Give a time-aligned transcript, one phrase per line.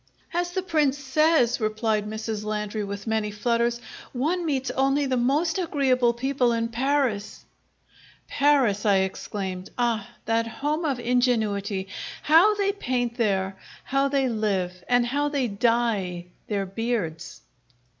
[0.33, 2.43] "As the Prince says," replied Mrs.
[2.43, 3.79] Landry, with many flutters,
[4.13, 7.45] "one meets only the most agreeable people in Paris!"
[8.27, 9.69] "Paris!" I exclaimed.
[9.77, 11.87] "Ah, that home of ingenuity!
[12.23, 13.57] How they paint there!
[13.83, 17.41] How they live, and how they dye their beards!"